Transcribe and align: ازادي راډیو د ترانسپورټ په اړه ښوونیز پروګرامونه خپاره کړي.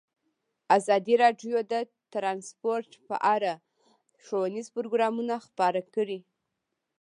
ازادي 0.77 1.15
راډیو 1.23 1.57
د 1.71 1.73
ترانسپورټ 2.13 2.89
په 3.07 3.15
اړه 3.35 3.53
ښوونیز 4.23 4.67
پروګرامونه 4.75 5.35
خپاره 5.45 5.81
کړي. 5.95 6.19